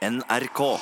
NRK. 0.00 0.80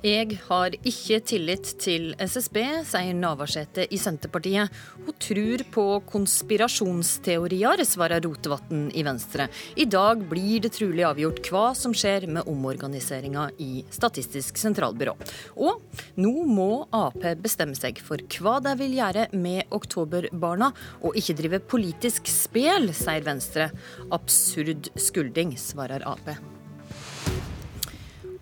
Jeg 0.00 0.38
har 0.46 0.72
ikke 0.80 1.18
tillit 1.28 1.74
til 1.76 2.14
SSB, 2.16 2.56
sier 2.88 3.16
Navarsete 3.18 3.84
i 3.92 3.98
Senterpartiet. 4.00 4.72
Hun 5.04 5.16
tror 5.20 5.60
på 5.74 5.82
konspirasjonsteorier, 6.08 7.82
svarer 7.84 8.22
Rotevatn 8.24 8.86
i 8.96 9.02
Venstre. 9.04 9.50
I 9.76 9.84
dag 9.84 10.22
blir 10.30 10.62
det 10.64 10.70
trolig 10.78 11.04
avgjort 11.04 11.50
hva 11.52 11.64
som 11.76 11.92
skjer 11.92 12.24
med 12.32 12.48
omorganiseringa 12.48 13.50
i 13.60 13.84
Statistisk 13.92 14.56
sentralbyrå. 14.62 15.18
Og 15.60 15.82
nå 16.16 16.32
må 16.48 16.70
Ap 16.96 17.20
bestemme 17.42 17.76
seg 17.76 18.00
for 18.00 18.24
hva 18.40 18.56
de 18.64 18.72
vil 18.80 18.96
gjøre 19.02 19.26
med 19.36 19.68
oktoberbarna, 19.68 20.70
og 21.04 21.20
ikke 21.20 21.36
drive 21.42 21.60
politisk 21.74 22.32
spel, 22.32 22.88
sier 22.96 23.28
Venstre. 23.28 23.68
Absurd 24.16 24.88
skulding, 24.96 25.52
svarer 25.60 26.08
Ap. 26.08 26.32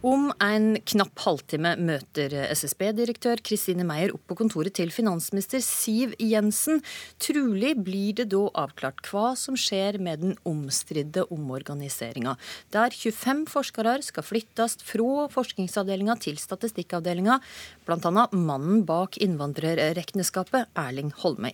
Om 0.06 0.28
en 0.38 0.76
knapp 0.86 1.18
halvtime 1.24 1.72
møter 1.82 2.30
SSB-direktør 2.54 3.40
Kristine 3.42 3.82
Meyer 3.82 4.12
opp 4.14 4.28
på 4.30 4.36
kontoret 4.38 4.76
til 4.78 4.92
finansminister 4.94 5.58
Siv 5.64 6.12
Jensen. 6.22 6.78
Trolig 7.18 7.72
blir 7.82 8.14
det 8.20 8.28
da 8.30 8.44
avklart 8.62 9.02
hva 9.10 9.32
som 9.34 9.58
skjer 9.58 9.98
med 9.98 10.22
den 10.22 10.36
omstridte 10.46 11.24
omorganiseringa, 11.34 12.36
der 12.70 12.94
25 12.94 13.42
forskere 13.50 13.96
skal 14.06 14.28
flyttes 14.28 14.78
fra 14.86 15.26
forskningsavdelinga 15.34 16.14
til 16.22 16.38
statistikkavdelinga, 16.38 17.40
bl.a. 17.82 18.28
mannen 18.30 18.86
bak 18.86 19.18
innvandrerregnskapet, 19.18 20.70
Erling 20.78 21.10
Holmøy. 21.24 21.50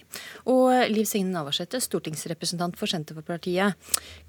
Og 0.53 0.85
Liv 0.93 1.09
Signe 1.09 1.33
Navarsete, 1.33 1.81
stortingsrepresentant 1.81 2.77
for 2.77 2.93
Senterpartiet. 2.93 3.81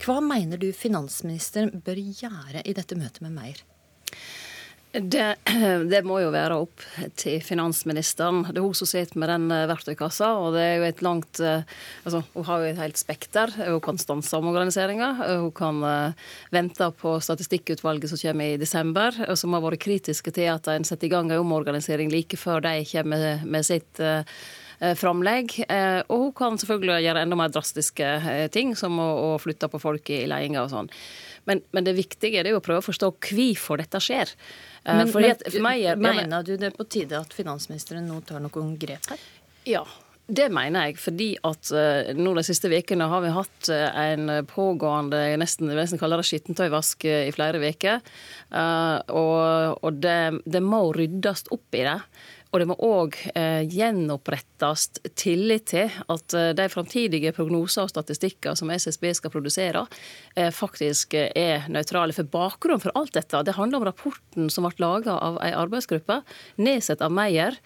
Hva 0.07 0.21
mener 0.23 0.55
du 0.55 0.71
finansministeren 0.71 1.83
bør 1.83 1.99
gjøre 1.99 2.63
i 2.63 2.79
dette 2.79 2.95
møtet 2.95 3.25
med 3.27 3.35
Meyer? 3.35 3.65
Det, 4.95 5.35
det, 5.91 6.01
må 6.07 6.21
jo 6.23 6.31
være 6.31 6.55
opp 6.63 6.83
til 7.19 7.41
finansministeren. 7.43 8.45
Det 8.47 8.61
er 8.61 8.63
hun 8.63 8.77
som 8.77 8.87
sitter 8.87 9.19
med 9.19 9.31
den 9.31 9.49
eh, 9.51 9.65
verktøykassa. 9.67 10.29
og 10.39 10.55
det 10.55 10.63
er 10.63 10.75
jo 10.79 10.87
et 10.87 11.01
langt, 11.03 11.41
eh, 11.43 11.65
altså 12.07 12.23
Hun 12.33 12.47
har 12.47 12.61
jo 12.61 12.69
et 12.69 12.79
helt 12.79 12.99
spekter. 13.01 13.51
Hun 13.59 13.81
kan 13.83 13.99
stanse 13.99 14.37
omorganiseringa. 14.39 15.09
Hun 15.27 15.51
kan 15.55 15.83
vente 16.55 16.91
på 17.01 17.17
statistikkutvalget 17.19 18.09
som 18.09 18.21
kommer 18.23 18.53
i 18.53 18.61
desember, 18.61 19.15
og 19.27 19.37
som 19.37 19.53
har 19.53 19.65
vært 19.65 19.83
kritiske 19.83 20.31
til 20.31 20.51
at 20.53 20.69
en 20.71 20.87
setter 20.87 21.09
i 21.09 21.11
gang 21.11 21.31
en 21.31 21.43
omorganisering 21.43 22.13
like 22.13 22.39
før 22.39 22.63
de 22.63 22.77
kommer 22.87 23.43
med, 23.43 23.67
sitt 23.67 23.99
framlegg. 24.99 25.55
Og 26.09 26.23
hun 26.25 26.33
kan 26.37 26.59
selvfølgelig 26.59 27.05
gjøre 27.05 27.23
enda 27.25 27.37
mer 27.39 27.53
drastiske 27.53 28.09
ting, 28.53 28.75
som 28.79 28.99
å, 29.01 29.35
flytte 29.41 29.69
på 29.71 29.81
folk 29.81 30.11
i 30.13 30.23
ledelsen 30.29 30.61
og 30.61 30.71
sånn. 30.73 30.91
Men, 31.45 31.61
men, 31.71 31.85
det 31.85 31.95
viktige 31.97 32.41
er 32.41 32.49
jo 32.49 32.59
å 32.59 32.63
prøve 32.65 32.81
å 32.81 32.85
forstå 32.85 33.11
hvorfor 33.21 33.81
dette 33.81 34.01
skjer. 34.01 34.31
Eh, 34.83 35.03
men, 35.03 35.29
at, 35.29 35.45
meg, 35.61 35.85
mener 36.01 36.45
du 36.45 36.55
det 36.57 36.71
er 36.71 36.75
på 36.75 36.87
tide 36.89 37.21
at 37.21 37.35
finansministeren 37.37 38.07
nå 38.09 38.21
tar 38.25 38.41
noen 38.43 38.73
grep 38.81 39.13
her? 39.13 39.29
Ja, 39.69 39.83
det 40.25 40.47
mener 40.53 40.87
jeg, 40.87 40.97
fordi 40.97 41.27
at 41.45 41.69
nå 42.17 42.31
de 42.33 42.43
siste 42.45 42.69
ukene 42.73 43.05
har 43.11 43.21
vi 43.21 43.33
hatt 43.33 43.69
en 43.69 44.31
pågående, 44.49 45.19
nesten, 45.37 45.69
nesten 45.77 46.01
kaller 46.01 46.21
det 46.21 46.25
skittentøyvask 46.31 47.05
i 47.05 47.33
flere 47.33 47.61
uker. 47.61 48.01
og, 49.13 49.77
og 49.85 49.99
det, 50.01 50.41
det, 50.49 50.63
må 50.65 50.87
ryddes 50.97 51.45
opp 51.53 51.77
i 51.77 51.85
det. 51.85 51.99
Og 52.55 52.61
det 52.61 52.69
må 52.69 52.75
òg 52.87 53.17
eh, 53.35 53.65
gjenopprettast 53.67 55.01
tillit 55.19 55.65
til 55.73 55.91
at 55.91 56.35
eh, 56.39 56.53
de 56.55 56.67
framtidige 56.71 57.33
prognoser 57.35 57.83
og 57.83 57.91
statistikker 57.91 58.55
som 58.55 58.71
SSB 58.71 59.09
skal 59.19 59.33
produsere, 59.33 59.81
eh, 60.39 60.53
faktisk 60.55 61.17
er 61.19 61.67
nøytrale. 61.67 62.15
For 62.15 62.31
bakgrunnen 62.31 62.79
for 62.79 62.95
alt 62.95 63.11
dette 63.17 63.43
det 63.43 63.57
handler 63.57 63.81
om 63.81 63.87
rapporten 63.89 64.47
som 64.47 64.69
ble 64.69 64.79
laga 64.79 65.17
av 65.19 65.41
ei 65.43 65.51
arbeidsgruppe 65.51 66.21
nedsatt 66.55 67.03
av 67.03 67.11
Meyer 67.11 67.59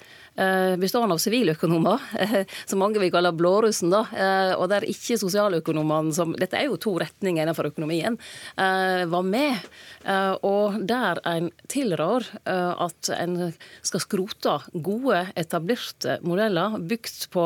bestående 0.80 1.16
av 1.16 1.20
siviløkonomer, 1.22 2.00
eh, 2.20 2.46
som 2.66 2.80
mange 2.80 3.00
vil 3.02 3.12
kalle 3.12 3.32
blårussen, 3.36 3.92
da, 3.92 4.06
eh, 4.14 4.54
og 4.56 4.70
der 4.72 4.88
ikke 4.88 5.20
sosialøkonomene, 5.20 6.14
som 6.16 6.36
Dette 6.40 6.58
er 6.58 6.70
jo 6.70 6.78
to 6.80 6.94
retninger 7.02 7.44
innenfor 7.44 7.68
økonomien, 7.72 8.18
var 8.56 9.24
med. 9.26 9.66
Og 10.46 10.78
der 10.88 11.20
en 11.28 11.50
tilrår 11.68 12.26
at 12.46 13.10
en 13.16 13.54
skal 13.86 14.02
skrote 14.04 14.54
gode, 14.74 15.22
etablerte 15.40 16.20
modeller 16.24 16.78
bygd 16.80 17.28
på 17.34 17.46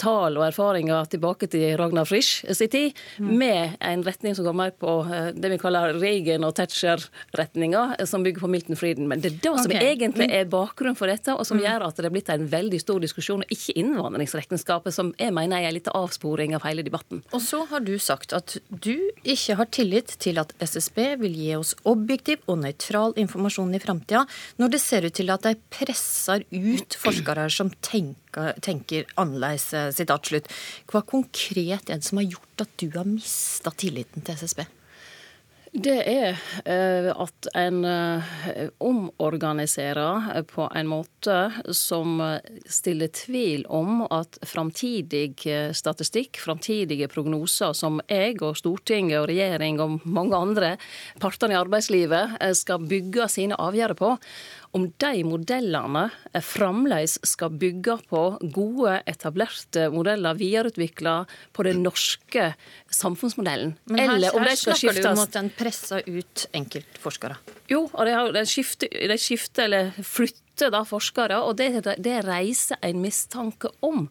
tall 0.00 0.38
og 0.38 0.46
erfaringer 0.48 1.06
tilbake 1.12 1.48
til 1.52 1.76
Ragnar 1.78 2.08
Frisch 2.08 2.42
sin 2.56 2.72
tid, 2.72 2.98
mm. 3.18 3.30
med 3.38 3.76
en 3.80 4.04
retning 4.06 4.36
som 4.38 4.46
går 4.48 4.56
mer 4.58 4.74
på 4.74 4.96
det 5.36 5.52
vi 5.54 5.60
kaller 5.62 5.94
Reagan- 6.00 6.46
og 6.48 6.54
Thatcher-retninga, 6.58 8.06
som 8.08 8.24
bygger 8.26 8.46
på 8.46 8.50
Milton 8.50 8.80
Frieden. 8.80 9.08
Men 9.10 9.22
det 9.22 9.34
er 9.34 9.38
det 9.42 9.54
som 9.62 9.70
okay. 9.70 9.94
egentlig 9.94 10.30
er 10.32 10.50
bakgrunnen 10.50 10.98
for 10.98 11.12
dette, 11.12 11.34
og 11.36 11.46
som 11.46 11.60
mm. 11.60 11.66
gjør 11.66 11.88
at 11.90 11.91
det 12.00 12.08
er 12.08 12.14
blitt 12.14 12.30
en 12.32 12.48
veldig 12.50 12.80
stor 12.82 13.02
diskusjon, 13.02 13.44
og 13.44 13.52
ikke 13.52 13.74
innvandringsregnskapet, 13.80 14.94
som 14.94 15.12
jeg 15.20 15.34
mener 15.34 15.60
er 15.60 15.70
en 15.70 15.76
liten 15.76 15.96
avsporing 15.96 16.56
av 16.56 16.64
hele 16.66 16.84
debatten. 16.86 17.22
Og 17.32 17.42
så 17.44 17.62
har 17.70 17.84
du 17.84 17.94
sagt 18.02 18.34
at 18.36 18.56
du 18.70 18.94
ikke 19.22 19.58
har 19.60 19.70
tillit 19.74 20.16
til 20.22 20.40
at 20.42 20.54
SSB 20.62 21.00
vil 21.22 21.36
gi 21.36 21.52
oss 21.58 21.74
objektiv 21.88 22.42
og 22.46 22.62
nøytral 22.64 23.16
informasjon 23.20 23.74
i 23.76 23.82
framtida, 23.82 24.24
når 24.60 24.74
det 24.74 24.82
ser 24.82 25.06
ut 25.06 25.16
til 25.18 25.32
at 25.34 25.46
de 25.46 25.56
presser 25.72 26.46
ut 26.52 26.98
forskere 27.02 27.48
som 27.52 27.72
tenker, 27.84 28.54
tenker 28.64 29.08
annerledes. 29.20 29.70
Sitat 29.96 30.28
slutt. 30.28 30.52
Hva 30.90 31.02
konkret 31.06 31.90
er 31.90 31.98
det 31.98 32.06
som 32.06 32.20
har 32.20 32.30
gjort 32.30 32.64
at 32.66 32.78
du 32.80 32.88
har 32.94 33.08
mista 33.08 33.72
tilliten 33.76 34.24
til 34.24 34.38
SSB? 34.40 34.64
Det 35.72 36.02
er 36.04 36.36
eh, 36.68 37.06
at 37.08 37.46
en 37.56 37.78
eh, 37.88 38.32
omorganiserer 38.84 40.42
på 40.50 40.66
en 40.68 40.90
måte 40.90 41.36
som 41.72 42.20
stiller 42.68 43.08
tvil 43.16 43.64
om 43.72 44.02
at 44.04 44.36
framtidig 44.44 45.46
eh, 45.48 45.72
statistikk, 45.72 46.36
framtidige 46.44 47.08
prognoser 47.08 47.72
som 47.72 48.02
jeg 48.04 48.36
og 48.44 48.60
Stortinget 48.60 49.22
og 49.22 49.30
regjering 49.32 49.80
og 49.80 50.04
mange 50.04 50.36
andre 50.36 50.74
partene 51.24 51.56
i 51.56 51.62
arbeidslivet 51.62 52.36
skal 52.58 52.84
bygge 52.84 53.30
sine 53.32 53.56
avgjørelser 53.56 54.02
på, 54.02 54.12
om 54.72 54.86
de 55.04 55.24
modellene 55.28 56.06
fremdeles 56.44 57.18
skal 57.28 57.52
bygge 57.60 57.98
på 58.08 58.22
gode, 58.54 58.94
etablerte 59.10 59.88
modeller 59.92 60.38
videreutvikla 60.38 61.16
på 61.52 61.66
den 61.66 61.82
norske 61.84 62.46
samfunnsmodellen. 62.92 63.74
Men 63.84 64.00
her, 64.00 64.14
eller 64.16 64.38
om 64.38 64.46
de 64.46 64.54
skal 64.56 64.78
skiftes. 64.78 65.02
Her 65.02 65.02
snakker 65.02 65.08
du 65.08 65.20
om 65.20 65.24
at 65.26 65.40
en 65.42 65.50
presser 65.58 66.08
ut 66.08 66.46
enkeltforskere. 66.56 67.36
Jo, 67.72 67.82
og 67.92 68.08
de, 68.08 68.16
de, 68.38 68.46
skifter, 68.48 68.88
de 69.12 69.18
skifter 69.20 69.68
eller 69.68 69.92
flytter 70.00 70.72
da 70.72 70.82
forskere, 70.88 71.42
og 71.44 71.58
det, 71.60 71.84
det 72.00 72.16
reiser 72.24 72.80
en 72.80 73.04
mistanke 73.04 73.72
om 73.84 74.06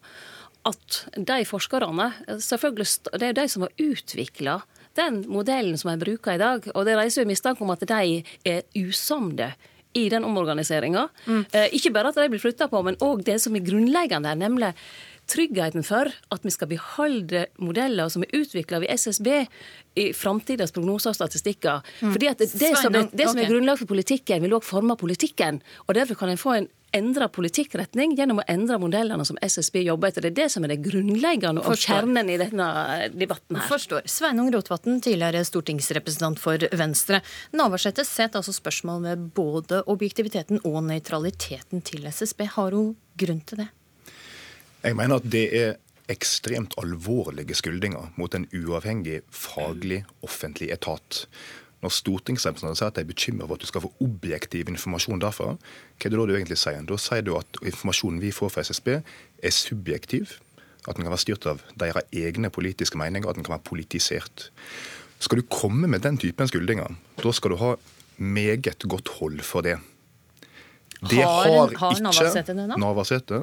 at 0.68 1.00
de 1.18 1.40
forskerne 1.42 2.12
selvfølgelig, 2.38 2.86
Det 3.18 3.28
er 3.32 3.34
de 3.34 3.48
som 3.50 3.66
har 3.66 3.74
utvikla 3.82 4.60
den 4.94 5.24
modellen 5.26 5.78
som 5.78 5.90
en 5.90 5.98
bruker 5.98 6.36
i 6.36 6.38
dag. 6.38 6.68
Og 6.74 6.86
det 6.86 6.96
reiser 6.96 7.24
jo 7.24 7.32
mistanke 7.32 7.64
om 7.64 7.72
at 7.74 7.82
de 7.88 8.22
er 8.46 8.62
usamde 8.78 9.50
i 9.98 10.08
den 10.12 10.24
omorganiseringa. 10.24 11.06
Mm. 11.26 11.44
Eh, 11.52 11.68
ikke 11.78 11.92
bare 11.94 12.12
at 12.12 12.20
de 12.20 12.28
blir 12.32 12.42
flytta 12.42 12.68
på, 12.72 12.82
men 12.86 12.98
òg 13.04 13.24
det 13.26 13.38
som 13.42 13.56
er 13.56 13.64
grunnleggende 13.66 14.30
her, 14.30 14.38
nemlig 14.40 14.72
tryggheten 15.30 15.84
for 15.86 16.10
at 16.34 16.44
vi 16.44 16.50
skal 16.50 16.68
beholde 16.72 17.46
modeller 17.62 18.10
som 18.12 18.24
er 18.24 18.34
utvikla 18.40 18.82
ved 18.82 18.90
SSB 18.90 19.28
i 20.02 20.08
framtidas 20.16 20.74
prognoser 20.74 21.12
og 21.12 21.18
statistikker. 21.20 21.82
Mm. 22.00 22.12
Fordi 22.14 22.30
at 22.32 22.42
det, 22.42 22.50
det, 22.58 22.72
som 22.80 22.94
er, 22.98 23.08
det, 23.12 23.28
som 23.30 23.40
er, 23.40 23.50
grunnlag 23.50 23.78
for 23.80 23.90
politikken, 23.90 24.42
vil 24.42 24.56
òg 24.58 24.66
forme 24.66 24.96
politikken. 24.98 25.62
Og 25.86 25.94
derfor 25.98 26.18
kan 26.18 26.32
en 26.32 26.40
få 26.40 26.56
en 26.58 26.68
endre 26.96 27.28
politikkretning 27.32 28.14
gjennom 28.18 28.40
å 28.42 28.46
endre 28.50 28.78
modellene 28.82 29.24
som 29.26 29.38
SSB 29.42 29.82
jobber 29.86 30.12
etter. 30.12 30.26
Det 30.26 30.32
er 30.32 30.38
det 30.42 30.48
som 30.54 30.64
er 30.64 30.74
det 30.74 30.80
grunnleggende 30.84 31.64
og 31.66 31.78
kjernen 31.80 32.30
i 32.32 32.38
denne 32.40 32.68
debatten 33.14 33.58
her. 33.60 33.68
Forstår. 33.70 34.06
Sveinung 34.10 34.50
Rotevatn, 34.54 35.00
tidligere 35.04 35.44
stortingsrepresentant 35.48 36.40
for 36.42 36.66
Venstre. 36.78 37.22
Navarsete 37.56 38.04
setter 38.08 38.42
altså 38.42 38.54
spørsmål 38.56 39.06
ved 39.06 39.28
både 39.36 39.82
objektiviteten 39.92 40.62
og 40.68 40.82
nøytraliteten 40.90 41.84
til 41.86 42.06
SSB. 42.10 42.46
Har 42.56 42.76
hun 42.76 42.92
grunn 43.18 43.40
til 43.46 43.64
det? 43.64 43.70
Jeg 44.82 44.98
mener 44.98 45.20
at 45.20 45.30
det 45.30 45.46
er 45.54 45.74
ekstremt 46.12 46.74
alvorlige 46.82 47.54
skyldninger 47.56 48.12
mot 48.18 48.34
en 48.34 48.48
uavhengig, 48.52 49.22
faglig, 49.30 50.02
offentlig 50.26 50.72
etat. 50.74 51.24
Når 51.82 51.94
stortingsrepresentanter 51.96 52.78
sier 52.78 52.92
at 52.92 52.98
de 52.98 53.02
er 53.02 53.10
bekymra 53.10 53.48
for 53.48 53.58
at 53.58 53.64
du 53.64 53.70
skal 53.70 53.82
få 53.82 53.90
objektiv 54.04 54.70
informasjon 54.70 55.22
derfra, 55.22 55.56
hva 55.56 56.06
er 56.06 56.14
det 56.14 56.20
da 56.20 56.26
du 56.30 56.34
egentlig 56.36 56.58
sier? 56.62 56.82
Da 56.86 56.98
sier 57.00 57.24
du 57.26 57.34
at 57.38 57.60
informasjonen 57.62 58.22
vi 58.22 58.30
får 58.34 58.52
fra 58.54 58.62
SSB 58.62 58.90
er 58.94 59.54
subjektiv, 59.56 60.36
at 60.86 60.94
den 60.94 61.06
kan 61.06 61.12
være 61.14 61.24
styrt 61.24 61.46
av 61.50 61.62
deres 61.78 62.06
egne 62.14 62.50
politiske 62.54 62.98
meninger, 62.98 63.28
at 63.28 63.38
den 63.38 63.46
kan 63.46 63.56
være 63.56 63.66
politisert. 63.66 64.50
Skal 65.22 65.42
du 65.42 65.46
komme 65.50 65.90
med 65.90 66.02
den 66.06 66.18
typen 66.22 66.50
skyldninger, 66.50 66.94
da 67.22 67.34
skal 67.34 67.54
du 67.54 67.58
ha 67.62 67.74
meget 68.22 68.86
godt 68.86 69.10
hold 69.18 69.42
for 69.46 69.66
det. 69.66 69.78
Det 71.02 71.18
har, 71.18 71.50
har, 71.50 71.70
ikke? 71.74 72.78
Navarsete. 72.78 73.42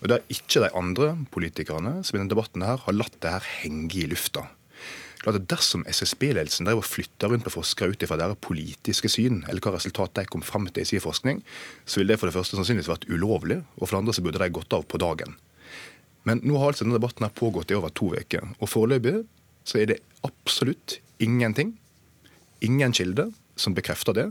Og 0.00 0.08
det 0.08 0.16
har 0.16 0.32
ikke 0.32 0.62
de 0.64 0.68
andre 0.76 1.10
politikerne 1.32 1.98
som 2.04 2.16
i 2.16 2.20
denne 2.20 2.32
debatten 2.32 2.64
her 2.64 2.80
har 2.84 2.96
latt 2.96 3.16
det 3.20 3.32
her 3.32 3.48
henge 3.60 4.00
i 4.00 4.08
lufta. 4.08 4.46
Klart 5.26 5.40
at 5.40 5.46
Dersom 5.50 5.82
SSB-ledelsen 5.90 6.68
drev 6.68 6.78
og 6.78 7.30
rundt 7.32 7.42
på 7.48 7.50
forskere 7.50 7.90
ut 7.90 8.02
ifra 8.06 8.14
deres 8.20 8.38
politiske 8.38 9.08
syn, 9.10 9.40
eller 9.48 9.58
hva 9.58 9.72
resultatet 9.74 10.20
de 10.20 10.30
kom 10.30 10.44
frem 10.46 10.68
til 10.70 10.84
i 10.84 10.86
sin 10.86 11.02
forskning, 11.02 11.40
så 11.82 11.98
ville 11.98 12.14
det 12.14 12.20
for 12.20 12.30
det 12.30 12.36
første 12.36 12.54
sannsynligvis 12.54 12.92
vært 12.92 13.08
ulovlig, 13.10 13.56
og 13.74 13.88
for 13.88 13.96
det 13.96 14.02
andre 14.04 14.14
så 14.14 14.22
burde 14.22 14.38
de 14.38 14.54
gått 14.54 14.76
av 14.76 14.84
på 14.86 15.00
dagen. 15.02 15.34
Men 16.30 16.44
nå 16.46 16.60
har 16.62 16.70
altså 16.70 16.86
denne 16.86 17.00
debatten 17.00 17.26
her 17.26 17.34
pågått 17.34 17.74
i 17.74 17.78
over 17.78 17.90
to 17.90 18.12
uker, 18.14 18.46
og 18.60 18.70
foreløpig 18.70 19.16
så 19.66 19.80
er 19.82 19.90
det 19.90 19.98
absolutt 20.22 21.00
ingenting, 21.18 21.74
ingen 22.62 22.94
kilde, 22.94 23.32
som 23.58 23.74
bekrefter 23.74 24.14
det, 24.14 24.28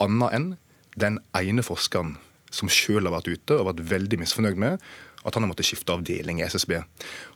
annet 0.00 0.32
enn 0.32 0.48
den 0.96 1.20
ene 1.36 1.60
forskeren 1.66 2.16
som 2.48 2.72
sjøl 2.72 3.04
har 3.04 3.18
vært 3.18 3.28
ute 3.28 3.60
og 3.60 3.68
vært 3.68 3.84
veldig 3.90 4.22
misfornøyd 4.22 4.56
med 4.64 4.88
at 5.28 5.36
han 5.36 5.44
har 5.44 5.52
måttet 5.52 5.68
skifte 5.68 5.94
avdeling 5.94 6.40
i 6.40 6.46
SSB. 6.48 6.78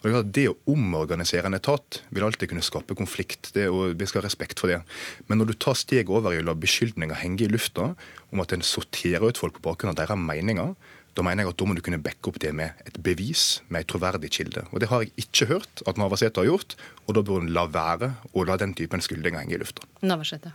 Og 0.02 0.32
Det, 0.32 0.46
å 0.50 0.56
omorganisere 0.72 1.50
en 1.50 1.58
etat 1.58 2.00
vil 2.10 2.26
alltid 2.26 2.50
kunne 2.52 2.64
skape 2.64 2.96
konflikt. 2.98 3.52
Det, 3.54 3.68
og 3.68 3.98
Vi 3.98 4.08
skal 4.08 4.22
ha 4.22 4.28
respekt 4.28 4.60
for 4.62 4.72
det. 4.72 4.80
Men 5.28 5.38
når 5.38 5.52
du 5.52 5.54
tar 5.54 5.78
steget 5.78 6.10
over 6.10 6.32
i 6.32 6.40
å 6.40 6.46
la 6.46 6.56
beskyldninger 6.56 7.22
henge 7.22 7.46
i 7.46 7.52
lufta 7.52 7.92
om 8.32 8.40
at 8.42 8.52
en 8.52 8.64
sorterer 8.64 9.28
ut 9.28 9.38
folk 9.38 9.58
på 9.58 9.68
bakgrunn 9.68 9.92
av 9.92 10.00
deres 10.00 10.18
meninger, 10.18 10.74
da 11.12 11.24
mener 11.24 11.44
jeg 11.44 11.52
at 11.52 11.58
da 11.60 11.66
må 11.68 11.74
du 11.76 11.82
kunne 11.84 12.00
backe 12.00 12.30
opp 12.30 12.38
det 12.40 12.54
med 12.56 12.78
et 12.88 12.96
bevis, 13.04 13.60
med 13.68 13.82
en 13.82 13.90
troverdig 13.92 14.30
kilde. 14.32 14.64
Og 14.72 14.80
Det 14.80 14.88
har 14.88 15.02
jeg 15.02 15.12
ikke 15.20 15.50
hørt 15.50 15.82
at 15.86 16.00
Navarsete 16.00 16.40
har 16.40 16.48
gjort, 16.48 16.76
og 17.06 17.18
da 17.18 17.24
bør 17.26 17.42
hun 17.42 17.52
la 17.52 17.66
være 17.68 18.14
å 18.32 18.46
la 18.48 18.56
den 18.56 18.72
typen 18.78 19.04
skyldninger 19.04 19.44
henge 19.44 19.58
i 19.58 19.60
lufta. 19.60 19.84
Navarsete. 20.00 20.54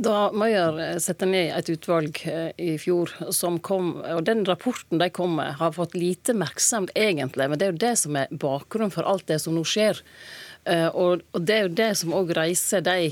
Da 0.00 0.30
Meyer 0.32 0.98
sette 1.02 1.26
ned 1.28 1.50
et 1.52 1.70
utvalg 1.74 2.22
eh, 2.24 2.50
i 2.56 2.76
fjor 2.80 3.10
som 3.36 3.58
kom, 3.60 3.98
og 4.00 4.22
den 4.24 4.46
rapporten 4.48 5.00
de 5.00 5.10
kom 5.12 5.34
med, 5.36 5.58
har 5.60 5.74
fått 5.76 5.96
lite 5.98 6.32
merksemd 6.36 6.92
egentlig, 6.96 7.50
men 7.50 7.60
det 7.60 7.66
er 7.66 7.74
jo 7.74 7.82
det 7.82 7.96
som 8.00 8.16
er 8.16 8.30
bakgrunnen 8.32 8.94
for 8.94 9.08
alt 9.08 9.26
det 9.28 9.40
som 9.44 9.58
nå 9.58 9.64
skjer. 9.68 10.00
Uh, 10.68 10.88
og, 10.92 11.22
det 11.40 11.54
er 11.54 11.62
jo 11.64 11.72
det 11.72 11.88
som 11.96 12.12
òg 12.12 12.34
reiser 12.36 12.82
de, 12.84 13.08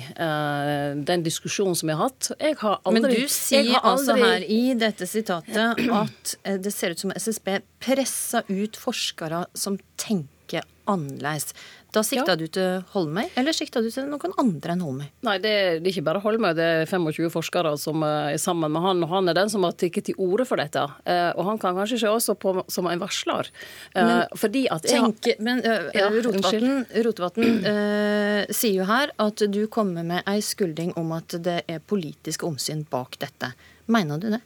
den 1.09 1.23
diskusjonen 1.25 1.77
som 1.79 1.89
vi 1.89 1.97
har 1.97 2.11
hatt. 2.11 2.29
Jeg 2.37 2.59
har 2.61 2.77
aldri, 2.83 3.01
Men 3.01 3.15
du 3.17 3.33
sier 3.33 3.71
aldri... 3.79 3.93
altså 3.93 4.17
her 4.21 4.45
i 4.45 4.63
dette 4.77 5.09
sitatet 5.09 5.81
at 6.03 6.35
det 6.65 6.73
ser 6.75 6.93
ut 6.93 7.05
som 7.07 7.15
SSB 7.17 7.55
pressa 7.85 8.45
ut 8.53 8.77
forskere 8.77 9.47
som 9.57 9.81
tenker 9.97 10.65
annerledes. 10.89 11.55
Da 11.89 12.03
sikta 12.05 12.35
ja. 12.35 12.37
du 12.37 12.45
til 12.53 12.83
Holmøy, 12.93 13.31
eller 13.41 13.55
sikta 13.57 13.81
du 13.81 13.89
til 13.89 14.05
noen 14.11 14.35
andre 14.41 14.75
enn 14.75 14.83
Holmøy? 14.85 15.07
Nei, 15.25 15.37
det 15.41 15.53
er, 15.57 15.79
ikke 15.89 16.03
bare 16.05 16.21
Holmøy. 16.21 16.51
Det 16.57 16.67
er 16.83 16.91
25 16.91 17.31
forskere 17.33 17.73
som 17.81 18.05
er 18.05 18.37
sammen 18.41 18.75
med 18.75 18.85
han, 18.85 19.01
og 19.07 19.15
han 19.15 19.33
er 19.33 19.39
den 19.39 19.49
som 19.49 19.65
har 19.65 19.73
tatt 19.73 19.97
til 20.05 20.19
orde 20.21 20.45
for 20.49 20.61
dette. 20.61 20.83
Eh, 21.09 21.31
og 21.33 21.49
han 21.49 21.61
kan 21.63 21.79
kanskje 21.79 22.03
se 22.03 22.13
også 22.13 22.37
på 22.37 22.53
som 22.69 22.91
en 22.91 23.01
varsler. 23.01 23.49
Eh, 23.95 24.05
men, 24.05 24.37
fordi 24.37 24.67
at 24.69 24.85
jeg 24.85 25.01
tenke, 25.01 25.37
Men 25.41 25.65
ja, 25.97 26.11
Rotevatn 26.13 27.65
uh, 27.65 28.45
sier 28.53 28.83
jo 28.83 28.89
her 28.89 29.15
at 29.25 29.49
du 29.49 29.63
kommer 29.73 30.05
med 30.05 30.29
ei 30.29 30.43
skulding 30.45 30.93
om 31.01 31.17
at 31.17 31.39
det 31.41 31.63
er 31.65 31.81
politiske 31.81 32.45
omsyn 32.45 32.85
bak 32.91 33.17
dette. 33.23 33.55
Mener 33.89 34.21
du 34.21 34.29
det? 34.35 34.43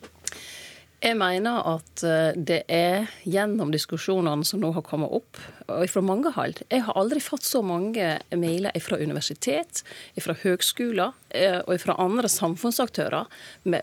Jeg 1.02 1.18
mener 1.18 1.64
at 1.66 2.04
det 2.38 2.60
er 2.70 3.10
gjennom 3.26 3.72
diskusjonene 3.74 4.46
som 4.46 4.62
nå 4.62 4.70
har 4.76 4.84
kommet 4.86 5.10
opp, 5.10 5.40
fra 5.90 6.02
mange 6.04 6.32
hold. 6.36 6.62
Jeg 6.68 6.84
har 6.86 6.98
aldri 6.98 7.20
fått 7.22 7.46
så 7.46 7.62
mange 7.64 8.16
mailer 8.36 8.74
fra 8.82 8.98
universitet, 9.00 9.82
fra 10.22 10.36
høgskoler 10.42 11.12
eh, 11.30 11.58
og 11.66 11.80
fra 11.82 11.96
andre 12.02 12.30
samfunnsaktører 12.30 13.28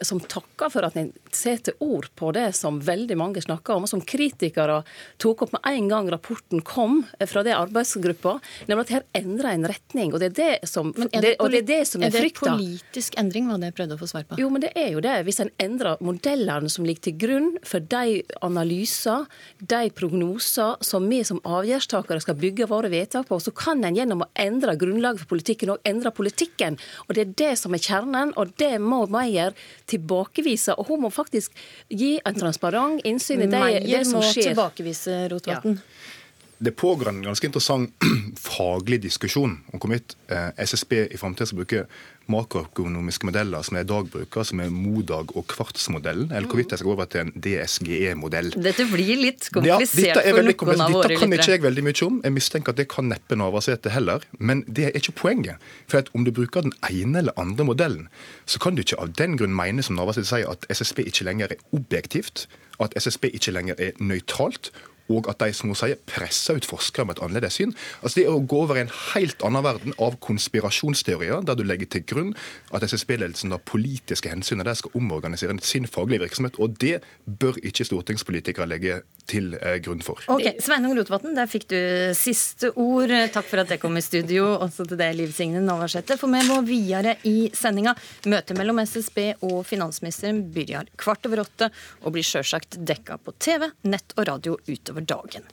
som 0.05 0.21
takker 0.21 0.71
for 0.73 0.87
at 0.87 0.97
en 0.99 1.11
setter 1.35 1.75
ord 1.83 2.09
på 2.19 2.31
det 2.35 2.49
som 2.57 2.79
veldig 2.83 3.17
mange 3.19 3.43
snakker 3.43 3.75
om, 3.75 3.85
og 3.85 3.91
som 3.91 4.03
kritikere 4.03 4.81
tok 5.21 5.45
opp 5.45 5.55
med 5.57 5.67
en 5.71 5.89
gang 5.91 6.09
rapporten 6.11 6.63
kom 6.65 7.01
fra 7.27 7.43
det 7.45 7.55
arbeidsgruppa, 7.57 8.37
nemlig 8.69 8.87
at 8.87 8.95
her 8.97 9.07
endrer 9.21 9.51
en 9.53 9.67
retning. 9.69 10.13
Og 10.13 10.21
det 10.21 10.31
er 10.31 10.37
det 10.39 10.69
som, 10.69 10.91
er 11.09 11.25
det, 11.25 11.35
og 11.39 11.53
det, 11.53 11.63
er 11.63 11.69
det 11.69 11.81
som 11.89 12.05
er 12.05 12.13
frykta. 12.13 12.53
Er 12.53 12.57
det 12.57 12.65
politisk 12.65 13.19
endring, 13.21 13.49
var 13.49 13.61
det 13.61 13.71
jeg 13.71 13.77
prøvde 13.81 13.97
å 13.97 14.01
få 14.01 14.11
svar 14.11 14.27
på? 14.29 14.39
Jo, 14.41 14.49
men 14.53 14.63
det 14.63 14.73
er 14.79 14.91
jo 14.93 15.03
det. 15.03 15.15
Hvis 15.27 15.41
en 15.43 15.53
endrer 15.61 16.01
modellene 16.05 16.71
som 16.71 16.87
ligger 16.87 17.09
til 17.09 17.17
grunn 17.25 17.49
for 17.67 17.83
de 17.83 18.21
analyser, 18.45 19.27
de 19.59 19.89
prognoser 19.95 20.77
som 20.85 21.07
vi 21.09 21.21
som 21.27 21.41
avgjør 21.47 21.78
avgjerdstakere 21.79 22.21
skal 22.21 22.35
bygge 22.35 22.67
våre 22.67 22.89
vedtak 22.89 23.27
på, 23.27 23.39
så 23.39 23.51
kan 23.51 23.83
en 23.83 23.95
gjennom 23.95 24.23
å 24.23 24.29
endre 24.35 24.75
grunnlaget 24.79 25.23
for 25.23 25.35
politikken 25.35 25.71
og 25.73 25.79
endre 25.85 26.11
politikken. 26.11 26.77
Og 27.07 27.15
Det 27.15 27.21
er 27.21 27.33
det 27.37 27.57
som 27.59 27.73
er 27.73 27.79
kjernen, 27.79 28.33
og 28.37 28.53
det 28.57 28.79
må 28.79 29.07
Meyer 29.07 29.53
tilbakevise. 29.87 30.75
Og 30.77 30.87
hun 30.87 31.01
må 31.01 31.09
faktisk 31.09 31.51
gi 31.89 32.19
en 32.25 32.35
transparent 32.35 33.01
innsyn 33.03 33.43
i 33.43 33.47
det, 33.47 33.83
det 33.85 34.05
som 34.05 34.21
skjer. 34.21 34.53
Meyer 34.53 34.53
må 34.53 34.53
tilbakevise, 34.53 35.29
Rotevatn. 35.29 35.75
Ja. 35.75 36.15
Det 36.59 36.71
pågår 36.75 37.09
en 37.09 37.21
ganske 37.23 37.47
interessant 37.47 37.93
faglig 38.57 38.99
diskusjon 39.05 39.57
om 39.71 39.79
hvorvidt 39.79 40.17
eh, 40.27 40.49
SSB 40.59 41.05
i 41.07 41.19
framtida 41.19 41.47
skal 41.47 41.61
bruke 41.61 41.85
makroøkonomiske 42.29 43.25
modeller 43.29 43.63
som 43.65 43.77
jeg 43.77 43.87
i 43.87 43.89
dag 43.89 44.09
bruker, 44.13 44.43
som 44.45 44.59
er 44.61 44.73
Modag- 44.73 45.31
og 45.39 45.47
Kvartsmodellen, 45.49 46.29
eller 46.29 46.49
hvorvidt 46.51 46.75
jeg 46.75 46.81
skal 46.81 46.89
gå 46.89 46.95
over 46.97 47.07
til 47.09 47.23
en 47.23 47.31
DSGE-modell. 47.45 48.51
Dette 48.59 48.85
blir 48.91 49.15
litt 49.23 49.47
komplisert 49.55 50.19
ja, 50.19 50.35
for 50.35 50.45
noen 50.45 50.83
av 50.83 50.93
våre 50.93 51.07
Dette 51.07 51.21
kan 51.23 51.37
ikke 51.37 51.55
jeg 51.55 51.63
veldig 51.63 51.85
mye 51.87 52.05
om. 52.05 52.19
Jeg 52.27 52.35
mistenker 52.35 52.75
at 52.75 52.81
det 52.81 52.89
kan 52.91 53.09
neppe 53.09 53.39
Navarsete 53.39 53.95
heller. 53.95 54.27
Men 54.37 54.61
det 54.67 54.89
er 54.89 54.99
ikke 54.99 55.15
poenget. 55.23 55.63
For 55.89 56.05
om 56.13 56.27
du 56.27 56.33
bruker 56.35 56.67
den 56.67 56.75
ene 56.91 57.23
eller 57.23 57.39
andre 57.39 57.65
modellen, 57.71 58.07
så 58.45 58.61
kan 58.61 58.77
du 58.77 58.83
ikke 58.83 58.99
av 59.01 59.15
den 59.17 59.39
grunn 59.39 59.55
mene 59.55 59.85
som 59.85 59.97
Navarsete 59.97 60.29
sier, 60.29 60.51
at 60.51 60.69
SSB 60.69 61.07
ikke 61.07 61.25
lenger 61.25 61.55
er 61.55 61.65
objektivt, 61.73 62.45
at 62.79 62.93
SSB 62.99 63.31
ikke 63.33 63.55
lenger 63.55 63.79
er 63.81 63.97
nøytralt, 63.99 64.69
og 65.09 65.29
at 65.31 65.41
de 65.41 65.53
som 65.55 65.71
hun 65.71 65.77
sier, 65.77 65.99
presser 66.09 66.59
ut 66.59 66.67
forskere 66.67 67.07
med 67.07 67.17
et 67.17 67.23
annerledes 67.25 67.59
syn. 67.59 67.73
Altså 68.01 68.19
Det 68.19 68.25
er 68.27 68.35
å 68.35 68.43
gå 68.43 68.63
over 68.63 68.79
i 68.79 68.83
en 68.85 68.93
helt 69.13 69.43
annen 69.45 69.65
verden 69.65 69.95
av 70.01 70.17
konspirasjonsteorier, 70.23 71.43
der 71.45 71.57
du 71.57 71.65
legger 71.65 71.89
til 71.89 72.05
grunn 72.09 72.33
at 72.75 72.85
SSB-ledelsen 72.85 73.53
har 73.55 73.63
politiske 73.65 74.31
hensyn 74.31 74.61
og 74.61 74.67
de 74.69 74.75
skal 74.77 74.95
omorganisere 74.99 75.55
sin 75.65 75.87
faglige 75.89 76.25
virksomhet. 76.25 76.59
Og 76.61 76.77
det 76.81 76.99
bør 77.25 77.57
ikke 77.65 77.87
stortingspolitikere 77.87 78.67
legge 78.69 79.01
til 79.29 79.53
eh, 79.59 79.77
grunn 79.83 80.01
for. 80.05 80.21
Ok, 80.31 80.45
Sveinung 80.63 80.95
Rotevatn, 80.97 81.35
der 81.37 81.49
fikk 81.49 81.69
du 81.71 81.79
siste 82.17 82.71
ord. 82.79 83.13
Takk 83.33 83.47
for 83.49 83.63
at 83.63 83.73
jeg 83.73 83.81
kom 83.81 83.97
i 83.97 84.03
studio. 84.05 84.47
Også 84.59 84.85
til 84.89 84.99
deg, 84.99 85.15
Liv 85.17 85.33
Signe 85.35 85.61
Navarsete. 85.63 86.17
For 86.19 86.31
vi 86.33 86.41
må 86.49 86.59
videre 86.67 87.17
i 87.29 87.49
sendinga. 87.55 87.95
Møtet 88.29 88.57
mellom 88.59 88.81
SSB 88.83 89.19
og 89.47 89.61
finansministeren 89.69 90.43
begynner 90.53 90.89
kvart 90.99 91.25
over 91.29 91.43
åtte 91.45 91.69
og 92.03 92.15
blir 92.15 92.25
sjølsagt 92.25 92.79
dekka 92.85 93.19
på 93.23 93.35
TV, 93.41 93.69
nett 93.89 94.15
og 94.17 94.27
radio 94.29 94.57
utover 94.67 94.98
dagen. 95.05 95.47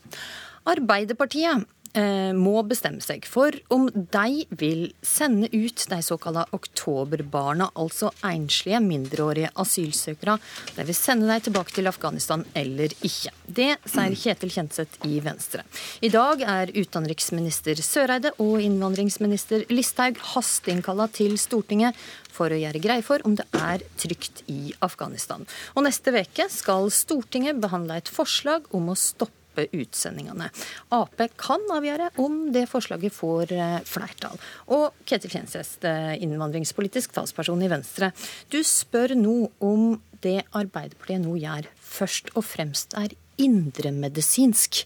Arbeiderpartiet 0.66 1.66
Eh, 1.96 2.32
må 2.36 2.60
bestemme 2.68 3.00
seg 3.00 3.24
for 3.24 3.54
om 3.72 3.86
de 3.88 4.42
vil 4.60 4.82
sende 5.06 5.48
ut 5.54 5.84
de 5.88 5.98
såkalte 6.04 6.42
oktoberbarna, 6.56 7.70
altså 7.72 8.10
enslige 8.26 8.82
mindreårige 8.84 9.48
asylsøkere. 9.62 10.34
De 10.76 10.84
vil 10.84 10.98
sende 10.98 11.30
dem 11.30 11.46
tilbake 11.46 11.72
til 11.72 11.88
Afghanistan 11.88 12.44
eller 12.58 12.92
ikke. 13.00 13.32
Det 13.46 13.70
sier 13.88 14.18
Kjetil 14.20 14.52
Kjenseth 14.52 15.08
i 15.08 15.22
Venstre. 15.24 15.64
I 16.04 16.12
dag 16.12 16.44
er 16.44 16.74
utenriksminister 16.76 17.80
Søreide 17.80 18.34
og 18.44 18.60
innvandringsminister 18.60 19.64
Listhaug 19.72 20.20
hasteinnkalla 20.34 21.08
til 21.16 21.38
Stortinget 21.40 21.96
for 22.36 22.52
å 22.52 22.60
gjøre 22.60 22.82
greie 22.84 23.04
for 23.06 23.24
om 23.24 23.38
det 23.38 23.48
er 23.56 23.80
trygt 23.96 24.44
i 24.52 24.74
Afghanistan. 24.84 25.48
Og 25.72 25.88
neste 25.88 26.12
uke 26.12 26.50
skal 26.52 26.92
Stortinget 26.92 27.62
behandle 27.62 27.96
et 28.02 28.12
forslag 28.12 28.68
om 28.76 28.92
å 28.92 29.00
stoppe 29.00 29.35
stoppe 29.56 29.66
utsendingene. 29.72 30.50
Ap 30.92 31.16
kan 31.36 31.60
avgjøre 31.72 32.10
om 32.20 32.52
det 32.52 32.66
forslaget 32.68 33.14
får 33.14 33.52
eh, 33.52 33.80
flertall. 33.84 34.38
Og 34.68 34.92
Ketil 35.06 35.30
Kjenseth, 35.32 35.84
eh, 35.86 36.16
innvandringspolitisk 36.22 37.14
talsperson 37.16 37.62
i 37.62 37.68
Venstre. 37.68 38.12
Du 38.50 38.62
spør 38.62 39.16
nå 39.16 39.50
om 39.60 40.00
det 40.22 40.44
Arbeiderpartiet 40.52 41.22
nå 41.22 41.36
gjør, 41.38 41.66
først 41.80 42.32
og 42.36 42.44
fremst 42.44 42.94
er 42.96 43.14
indremedisinsk. 43.38 44.84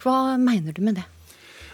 Hva 0.00 0.36
mener 0.40 0.72
du 0.72 0.82
med 0.82 1.00
det? 1.00 1.06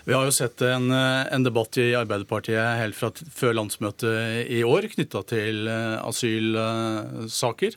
Vi 0.06 0.14
har 0.14 0.22
jo 0.22 0.34
sett 0.34 0.62
en, 0.62 0.90
eh, 0.94 1.26
en, 1.34 1.42
debatt 1.42 1.78
i 1.78 1.90
Arbeiderpartiet 1.98 2.78
helt 2.78 2.94
fra 2.94 3.10
før 3.10 3.56
landsmøtet 3.58 4.46
i 4.54 4.62
år 4.62 4.86
knytta 4.94 5.24
til 5.26 5.66
asylsaker. 5.66 7.74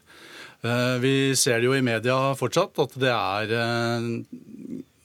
Vi 0.59 1.13
ser 1.39 1.61
det 1.61 1.69
jo 1.69 1.75
i 1.77 1.83
media 1.85 2.33
fortsatt 2.35 2.81
at 2.83 2.95
det 2.99 3.11
er 3.13 3.53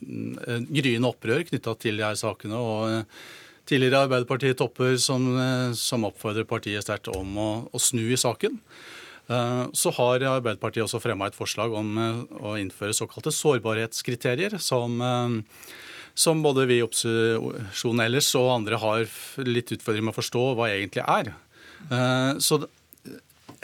gryende 0.04 1.10
opprør 1.10 1.44
knytta 1.48 1.74
til 1.80 1.98
de 1.98 2.06
her 2.06 2.18
sakene. 2.18 2.58
og 2.58 2.90
eh, 2.90 3.24
Tidligere 3.64 4.04
Arbeiderparti-topper 4.04 4.98
som, 5.00 5.30
eh, 5.40 5.70
som, 5.78 6.04
oppfordrer 6.04 6.44
partiet 6.48 6.84
sterkt 6.84 7.08
om 7.12 7.38
å, 7.40 7.48
å, 7.72 7.80
snu 7.80 8.04
i 8.12 8.20
saken. 8.20 8.58
Eh, 9.28 9.62
så 9.72 9.94
har 9.98 10.26
Arbeiderpartiet 10.34 10.84
også 10.84 11.00
fremma 11.02 11.30
et 11.30 11.38
forslag 11.38 11.72
om 11.72 11.96
å 12.42 12.58
innføre 12.60 12.96
såkalte 12.96 13.32
sårbarhetskriterier, 13.32 14.58
som, 14.60 15.00
som 16.14 16.44
både 16.44 16.68
vi 16.70 16.80
i 16.80 16.84
opposisjonen 16.84 18.04
ellers 18.04 18.30
og 18.40 18.52
andre 18.58 18.80
har 18.82 19.08
litt 19.48 19.72
utfordringer 19.72 20.10
med 20.10 20.16
å 20.16 20.20
forstå 20.20 20.46
hva 20.58 20.70
egentlig 20.74 21.06
er. 21.08 21.32
Så 22.40 22.64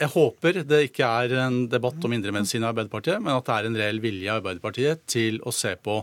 jeg 0.01 0.09
håper 0.15 0.61
det 0.65 0.85
ikke 0.87 1.05
er 1.05 1.35
en 1.43 1.65
debatt 1.69 2.01
om 2.07 2.13
indremedisin 2.15 2.63
i 2.63 2.69
Arbeiderpartiet, 2.71 3.21
men 3.21 3.35
at 3.35 3.45
det 3.45 3.57
er 3.57 3.67
en 3.69 3.77
reell 3.77 4.01
vilje 4.01 4.25
i 4.25 4.33
Arbeiderpartiet 4.33 5.03
til 5.09 5.37
å 5.45 5.53
se 5.53 5.75
på 5.77 6.01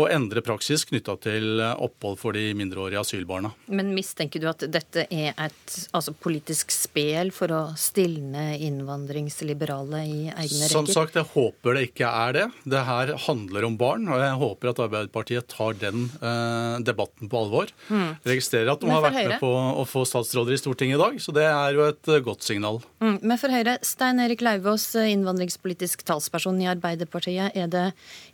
å 0.00 0.08
endre 0.10 0.42
praksis 0.44 0.86
knytta 0.88 1.16
til 1.22 1.62
opphold 1.62 2.18
for 2.20 2.36
de 2.36 2.52
mindreårige 2.56 3.02
asylbarna. 3.02 3.52
Men 3.72 3.92
mistenker 3.96 4.42
du 4.42 4.48
at 4.50 4.64
dette 4.72 5.06
er 5.10 5.32
et 5.32 5.76
altså, 5.92 6.14
politisk 6.16 6.72
spel 6.74 7.32
for 7.34 7.52
å 7.52 7.62
stilne 7.78 8.52
innvandringsliberale 8.62 10.02
i 10.04 10.18
egne 10.30 10.42
rekker? 10.42 10.72
Som 10.72 10.88
sagt, 10.90 11.18
jeg 11.18 11.28
håper 11.34 11.78
det 11.78 11.86
ikke 11.90 12.08
er 12.08 12.36
det. 12.36 12.46
Det 12.74 12.84
her 12.86 13.14
handler 13.26 13.68
om 13.68 13.76
barn, 13.80 14.08
og 14.12 14.22
jeg 14.22 14.38
håper 14.42 14.72
at 14.72 14.82
Arbeiderpartiet 14.86 15.48
tar 15.52 15.76
den 15.80 16.08
eh, 16.20 16.78
debatten 16.84 17.30
på 17.32 17.42
alvor. 17.44 17.72
Mm. 17.88 18.16
Registrerer 18.28 18.72
at 18.74 18.82
de 18.82 18.90
har 18.92 19.04
vært 19.04 19.18
Høyre? 19.20 19.34
med 19.34 19.42
på 19.44 19.52
å 19.52 19.86
få 19.88 20.04
statsråder 20.08 20.56
i 20.56 20.60
Stortinget 20.60 20.98
i 20.98 21.02
dag, 21.02 21.20
så 21.22 21.34
det 21.36 21.46
er 21.48 21.78
jo 21.78 21.86
et 21.88 22.12
eh, 22.12 22.22
godt 22.24 22.46
signal. 22.46 22.80
Mm. 23.02 23.18
Men 23.20 23.40
for 23.40 23.54
Høyre, 23.54 23.78
Stein 23.86 24.22
Erik 24.22 24.44
Lauvås, 24.44 24.88
innvandringspolitisk 25.00 26.04
talsperson 26.08 26.60
i 26.62 26.70
Arbeiderpartiet. 26.70 27.56
Er 27.58 27.70
det 27.72 27.86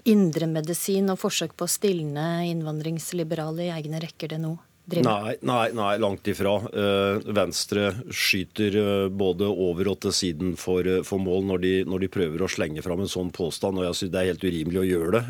indremedisin 0.09 1.11
og 1.13 1.21
forsøk 1.23 1.57
på 1.59 1.67
å 1.67 1.71
stilne 1.71 2.29
innvandringsliberale 2.49 3.67
i 3.67 3.75
egne 3.75 4.01
rekker 4.05 4.35
det 4.35 4.41
nå? 4.43 4.55
Nei, 4.89 5.35
nei, 5.45 5.73
nei, 5.77 5.99
langt 6.01 6.29
ifra. 6.33 6.55
Uh, 6.73 7.21
Venstre 7.37 7.91
skyter 8.09 8.77
uh, 8.79 9.09
både 9.13 9.45
over 9.45 9.91
og 9.93 9.99
til 10.01 10.15
siden 10.17 10.55
for, 10.57 10.87
uh, 10.89 11.03
for 11.05 11.21
mål 11.21 11.45
når 11.51 11.63
de, 11.65 11.73
når 11.85 12.07
de, 12.07 12.11
prøver 12.15 12.45
å 12.45 12.49
slenge 12.49 12.85
fram 12.85 13.03
en 13.05 13.13
sånn 13.13 13.29
påstand. 13.35 13.77
og 13.77 13.85
Jeg 13.85 13.99
synes 13.99 14.15
det 14.15 14.23
er 14.23 14.31
helt 14.31 14.47
urimelig 14.49 14.81
å 14.81 14.87
gjøre 14.89 15.11
det. 15.19 15.25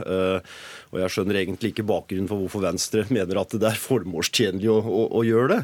og 0.93 1.01
Jeg 1.03 1.15
skjønner 1.15 1.41
egentlig 1.43 1.73
ikke 1.75 1.89
bakgrunnen 1.91 2.31
for 2.31 2.45
hvorfor 2.45 2.69
Venstre 2.69 3.09
mener 3.19 3.43
at 3.43 3.59
det 3.59 3.73
er 3.73 3.83
formålstjenlig 3.83 4.71
å, 4.71 4.79
å, 4.79 5.03
å 5.19 5.27
gjøre 5.27 5.57
det. 5.57 5.63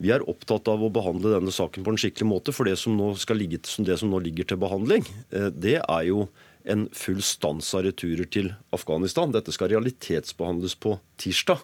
Vi 0.00 0.12
er 0.14 0.22
opptatt 0.30 0.68
av 0.70 0.84
å 0.86 0.92
behandle 0.94 1.32
denne 1.34 1.52
saken 1.52 1.84
på 1.84 1.92
en 1.92 1.98
skikkelig 2.00 2.28
måte. 2.30 2.54
For 2.56 2.68
det 2.68 2.78
som 2.80 2.96
nå, 2.96 3.12
ligge, 3.36 3.60
det 3.84 4.00
som 4.00 4.12
nå 4.12 4.20
ligger 4.22 4.48
til 4.48 4.60
behandling, 4.62 5.04
det 5.28 5.80
er 5.82 6.04
jo 6.08 6.28
en 6.70 6.86
full 6.96 7.20
stans 7.24 7.72
av 7.76 7.84
returer 7.86 8.28
til 8.30 8.52
Afghanistan. 8.74 9.32
Dette 9.34 9.54
skal 9.54 9.72
realitetsbehandles 9.74 10.76
på 10.80 10.96
tirsdag. 11.20 11.62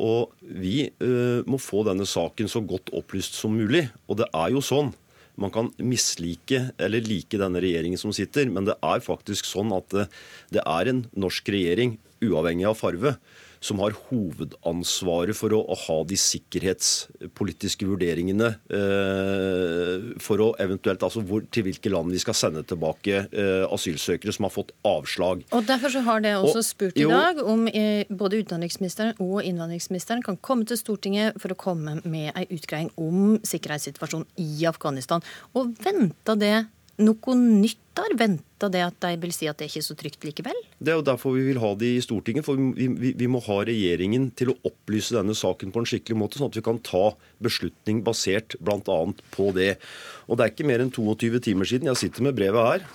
Og 0.00 0.32
vi 0.40 0.88
uh, 1.02 1.42
må 1.50 1.58
få 1.58 1.82
denne 1.88 2.06
saken 2.06 2.50
så 2.50 2.62
godt 2.62 2.92
opplyst 2.96 3.38
som 3.38 3.56
mulig. 3.58 3.88
Og 4.08 4.20
det 4.22 4.30
er 4.30 4.54
jo 4.54 4.62
sånn. 4.64 4.92
Man 5.40 5.52
kan 5.54 5.70
mislike 5.80 6.66
eller 6.80 7.06
like 7.06 7.38
denne 7.40 7.62
regjeringen 7.62 8.00
som 8.00 8.12
sitter, 8.14 8.50
men 8.52 8.66
det 8.68 8.76
er 8.84 9.04
faktisk 9.04 9.48
sånn 9.48 9.72
at 9.72 9.88
det, 9.94 10.08
det 10.52 10.64
er 10.66 10.90
en 10.90 11.04
norsk 11.16 11.48
regjering, 11.54 11.96
uavhengig 12.20 12.66
av 12.68 12.76
farve, 12.76 13.14
som 13.60 13.80
har 13.84 13.92
hovedansvaret 14.08 15.36
for 15.36 15.52
å, 15.52 15.60
å 15.60 15.76
ha 15.82 15.98
de 16.08 16.16
sikkerhetspolitiske 16.18 17.84
vurderingene 17.84 18.48
eh, 18.72 20.06
for 20.24 20.40
å 20.40 20.48
eventuelt, 20.62 21.04
altså 21.04 21.20
hvor, 21.28 21.44
til 21.52 21.66
hvilke 21.68 21.92
land 21.92 22.12
vi 22.14 22.22
skal 22.22 22.36
sende 22.38 22.64
tilbake 22.64 23.26
eh, 23.28 23.66
asylsøkere 23.68 24.32
som 24.32 24.48
har 24.48 24.54
fått 24.54 24.72
avslag. 24.88 25.44
Og 25.52 25.68
Derfor 25.68 25.92
så 25.92 26.02
har 26.08 26.24
det 26.24 26.34
også 26.38 26.64
spurt 26.64 26.98
i 26.98 27.06
dag 27.08 27.42
om 27.44 27.68
eh, 27.68 28.08
både 28.08 28.40
utenriksministeren 28.40 29.20
og 29.20 29.44
innvandringsministeren 29.44 30.24
kan 30.24 30.40
komme 30.40 30.64
til 30.68 30.80
Stortinget 30.80 31.36
for 31.40 31.52
å 31.52 31.60
komme 31.60 31.98
med 32.00 32.32
ei 32.32 32.48
utgreiing 32.56 32.88
om 32.96 33.36
sikkerhetssituasjonen 33.44 34.28
i 34.40 34.64
Afghanistan. 34.70 35.24
Og 35.52 35.76
venta 35.84 36.38
det 36.38 36.56
noe 37.02 37.36
nytt 37.36 37.80
der? 37.98 38.14
Venta 38.18 38.68
det 38.72 38.82
at 38.84 38.96
de 39.02 39.12
vil 39.22 39.32
si 39.34 39.48
at 39.50 39.58
det 39.58 39.66
er 39.66 39.72
ikke 39.72 39.86
så 39.86 39.96
trygt 39.98 40.26
likevel? 40.26 40.56
Det 40.78 40.92
er 40.92 40.98
jo 40.98 41.06
derfor 41.06 41.34
vi 41.36 41.46
vil 41.48 41.60
ha 41.62 41.72
det 41.78 41.92
i 41.96 42.02
Stortinget. 42.04 42.46
For 42.46 42.58
vi, 42.58 42.88
vi, 42.88 43.12
vi, 43.18 43.28
må 43.30 43.42
ha 43.46 43.60
regjeringen 43.66 44.30
til 44.38 44.52
å 44.52 44.58
opplyse 44.68 45.16
denne 45.16 45.36
saken 45.36 45.72
på 45.74 45.82
en 45.82 45.88
skikkelig 45.90 46.18
måte, 46.22 46.40
sånn 46.40 46.52
at 46.52 46.58
vi 46.58 46.64
kan 46.66 46.82
ta 46.86 47.10
beslutning 47.42 48.02
basert 48.06 48.58
bl.a. 48.60 48.98
på 49.36 49.48
det. 49.56 49.72
Og 50.28 50.38
det 50.38 50.46
er 50.46 50.54
ikke 50.54 50.68
mer 50.70 50.84
enn 50.84 50.92
22 50.94 51.40
timer 51.50 51.68
siden, 51.68 51.90
jeg 51.92 52.04
sitter 52.04 52.28
med 52.28 52.38
brevet 52.38 52.70
her. 52.72 52.86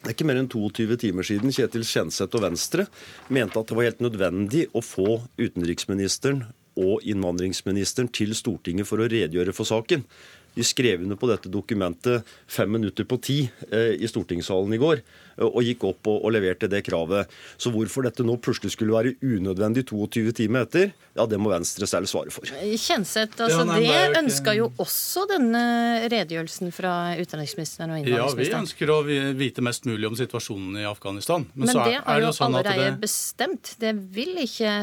Det 0.00 0.08
er 0.08 0.16
ikke 0.16 0.30
mer 0.30 0.40
enn 0.40 0.48
22 0.48 0.96
timer 1.02 1.26
siden 1.28 1.52
Kjetil 1.52 1.84
Kjenseth 1.84 2.38
og 2.38 2.46
Venstre 2.46 2.86
mente 3.28 3.60
at 3.60 3.68
det 3.68 3.76
var 3.76 3.84
helt 3.84 4.00
nødvendig 4.00 4.62
å 4.72 4.80
få 4.80 5.18
utenriksministeren 5.36 6.46
og 6.80 7.04
innvandringsministeren 7.04 8.08
til 8.14 8.32
Stortinget 8.38 8.88
for 8.88 9.02
å 9.02 9.08
redegjøre 9.10 9.52
for 9.52 9.68
saken. 9.68 10.06
De 10.54 10.64
skrev 10.66 11.02
under 11.02 11.16
på 11.16 11.28
dette 11.30 11.50
dokumentet 11.52 12.26
fem 12.50 12.70
minutter 12.72 13.06
på 13.08 13.18
ti 13.22 13.40
eh, 13.70 13.94
i 14.02 14.08
stortingssalen 14.10 14.74
i 14.74 14.80
går, 14.82 15.02
eh, 15.38 15.46
og 15.46 15.62
gikk 15.64 15.86
opp 15.88 16.10
og, 16.10 16.24
og, 16.24 16.32
leverte 16.34 16.68
det 16.70 16.82
kravet. 16.86 17.30
Så 17.60 17.72
hvorfor 17.74 18.06
dette 18.06 18.26
nå 18.26 18.36
plutselig 18.42 18.74
skulle 18.74 18.96
være 18.96 19.14
unødvendig 19.22 19.86
22 19.88 20.34
timer 20.42 20.66
etter, 20.66 20.92
ja, 21.14 21.26
det 21.30 21.38
må 21.42 21.52
Venstre 21.52 21.86
selv 21.90 22.10
svare 22.10 22.34
for. 22.34 22.50
Kjenseth, 22.50 23.38
altså, 23.38 23.64
ja, 23.82 24.06
det 24.10 24.20
ønska 24.20 24.54
jo 24.58 24.70
også 24.80 25.26
denne 25.30 25.62
redegjørelsen 26.10 26.74
fra 26.74 26.94
utenriksministeren 27.18 27.94
og 27.94 28.02
innvandringsministeren. 28.02 28.46
Ja, 28.46 28.60
vi 28.60 28.60
ønsker 28.64 28.94
å 28.94 29.34
vite 29.38 29.64
mest 29.66 29.88
mulig 29.90 30.10
om 30.10 30.18
situasjonen 30.18 30.80
i 30.82 30.86
Afghanistan. 30.88 31.46
Men, 31.54 31.70
Men 31.70 31.82
det 31.84 31.98
er, 31.98 32.06
er 32.06 32.24
jo 32.26 32.32
sånn 32.36 32.54
allerede 32.54 32.92
det... 32.92 33.00
bestemt. 33.02 33.74
Det 33.80 33.94
vil 34.14 34.38
ikke 34.44 34.78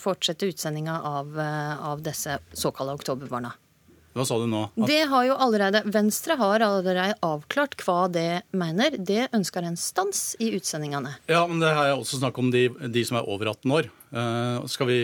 fortsette 0.00 0.48
utsendinga 0.48 1.00
av, 1.10 1.34
eh, 1.40 1.90
av 1.92 2.04
disse 2.04 2.40
såkalte 2.56 3.00
oktoberbarna. 3.00 3.52
Hva 4.10 4.24
sa 4.26 4.40
du 4.42 4.46
nå? 4.50 4.64
At... 4.66 4.88
Det 4.90 5.04
har 5.06 5.26
jo 5.28 5.36
allerede, 5.38 5.84
Venstre 5.94 6.34
har 6.40 6.64
allerede 6.66 7.14
avklart 7.22 7.76
hva 7.86 8.08
det 8.10 8.42
mener. 8.50 8.96
Det 8.98 9.28
ønsker 9.36 9.66
en 9.66 9.78
stans 9.78 10.32
i 10.42 10.50
utsendingene. 10.56 11.12
Ja, 11.30 11.44
men 11.46 11.62
det 11.62 11.70
er 11.70 11.92
også 11.94 12.18
snakk 12.18 12.40
om 12.42 12.50
de, 12.50 12.66
de 12.90 13.04
som 13.06 13.20
er 13.20 13.30
over 13.30 13.52
18 13.52 13.76
år. 13.76 13.90
Uh, 14.10 14.66
skal 14.66 14.88
vi 14.88 14.96